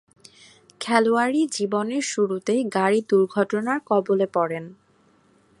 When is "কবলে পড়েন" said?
3.85-4.65